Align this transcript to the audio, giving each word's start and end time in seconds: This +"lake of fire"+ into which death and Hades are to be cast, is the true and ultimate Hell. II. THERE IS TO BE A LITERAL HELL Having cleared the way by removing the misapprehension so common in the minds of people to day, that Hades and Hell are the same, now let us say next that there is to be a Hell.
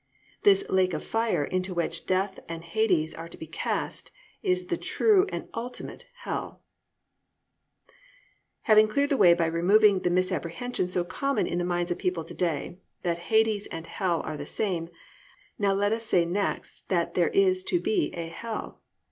This 0.41 0.65
+"lake 0.67 0.95
of 0.95 1.05
fire"+ 1.05 1.45
into 1.45 1.75
which 1.75 2.07
death 2.07 2.39
and 2.49 2.63
Hades 2.63 3.13
are 3.13 3.29
to 3.29 3.37
be 3.37 3.45
cast, 3.45 4.09
is 4.41 4.65
the 4.65 4.75
true 4.75 5.27
and 5.29 5.47
ultimate 5.53 6.07
Hell. 6.23 6.59
II. 6.59 7.93
THERE 7.93 7.93
IS 7.93 7.93
TO 7.93 7.93
BE 7.93 7.93
A 7.93 7.93
LITERAL 7.93 8.55
HELL 8.55 8.61
Having 8.63 8.87
cleared 8.87 9.09
the 9.11 9.17
way 9.17 9.33
by 9.35 9.45
removing 9.45 9.99
the 9.99 10.09
misapprehension 10.09 10.87
so 10.87 11.03
common 11.03 11.45
in 11.45 11.59
the 11.59 11.63
minds 11.63 11.91
of 11.91 11.99
people 11.99 12.23
to 12.23 12.33
day, 12.33 12.79
that 13.03 13.19
Hades 13.29 13.67
and 13.67 13.85
Hell 13.85 14.21
are 14.21 14.37
the 14.37 14.47
same, 14.47 14.89
now 15.59 15.73
let 15.73 15.91
us 15.91 16.03
say 16.03 16.25
next 16.25 16.89
that 16.89 17.13
there 17.13 17.29
is 17.29 17.63
to 17.65 17.79
be 17.79 18.11
a 18.15 18.25
Hell. 18.27 18.81